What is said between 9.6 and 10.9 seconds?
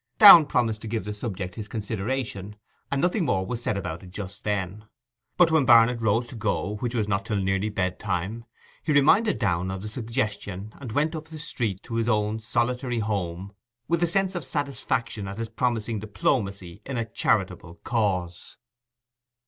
of the suggestion